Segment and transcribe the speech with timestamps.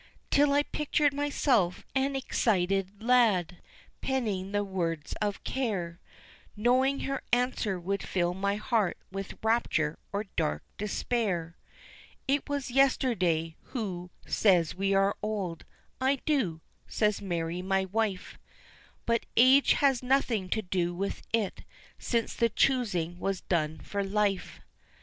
[0.31, 3.61] Till I pictured myself an excited lad
[4.01, 5.99] penning the words of care,
[6.55, 11.55] Knowing her answer would fill my heart with rapture or dark despair.
[12.27, 15.65] It was yesterday, who says we are old?
[16.01, 18.39] "I do," says Mary, my wife,
[19.05, 21.61] "But age has nothing to do with it,
[21.99, 24.61] since the choosing was done for life."